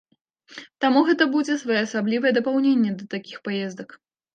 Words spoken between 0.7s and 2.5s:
Таму гэта будзе своеасаблівае